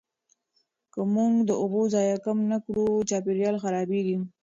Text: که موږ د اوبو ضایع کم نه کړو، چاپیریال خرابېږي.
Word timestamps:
که 0.93 1.01
موږ 1.13 1.33
د 1.49 1.51
اوبو 1.61 1.81
ضایع 1.93 2.17
کم 2.25 2.37
نه 2.51 2.57
کړو، 2.65 2.87
چاپیریال 3.09 3.55
خرابېږي. 3.63 4.17